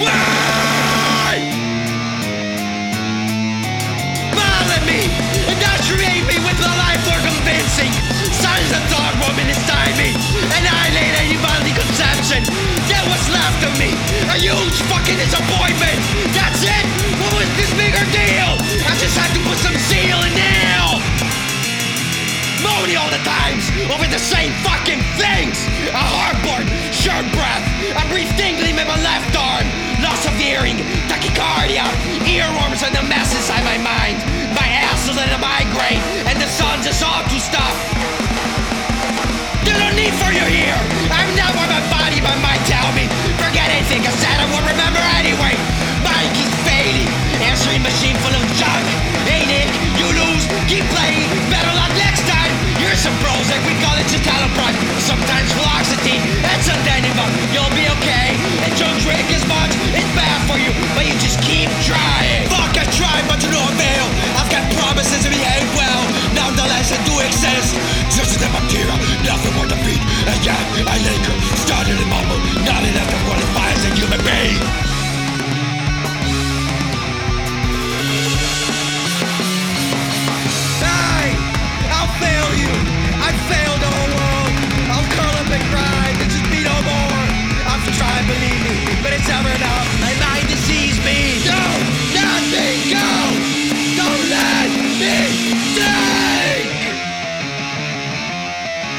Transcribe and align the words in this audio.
Why? 0.00 1.36
Bother 4.32 4.80
me! 4.88 5.12
Indoctrinate 5.44 6.24
me 6.24 6.40
with 6.40 6.56
the 6.56 6.72
life 6.72 7.04
more 7.04 7.20
convincing! 7.20 7.92
Sons 8.32 8.72
a 8.72 8.80
dark 8.88 9.12
woman 9.20 9.52
inside 9.52 9.92
me! 10.00 10.16
and 10.56 10.64
I 10.64 10.88
laid 10.96 11.12
a 11.20 11.24
divine 11.36 11.76
conception! 11.76 12.48
That 12.88 13.04
was 13.12 13.20
left 13.28 13.60
of 13.60 13.76
me! 13.76 13.92
A 14.32 14.40
huge 14.40 14.80
fucking 14.88 15.20
disappointment! 15.20 16.00
That's 16.32 16.64
it! 16.64 16.84
What 17.20 17.44
was 17.44 17.50
this 17.60 17.68
bigger 17.76 18.00
deal? 18.08 18.56
I 18.88 18.96
just 18.96 19.20
had 19.20 19.28
to 19.36 19.40
put 19.44 19.60
some 19.60 19.76
seal 19.76 20.16
in 20.24 20.32
hell! 20.32 20.96
Moaning 22.64 22.96
all 22.96 23.12
the 23.12 23.20
times 23.20 23.68
over 23.92 24.08
the 24.08 24.20
same 24.20 24.56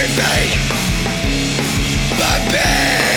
else. 0.00 0.18
Everything 0.18 0.78
but 2.18 2.52
me. 2.52 3.07